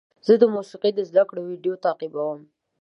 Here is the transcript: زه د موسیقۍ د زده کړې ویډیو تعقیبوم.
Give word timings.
زه 0.25 0.33
د 0.41 0.43
موسیقۍ 0.55 0.91
د 0.95 0.99
زده 1.09 1.23
کړې 1.29 1.41
ویډیو 1.49 1.81
تعقیبوم. 1.85 2.39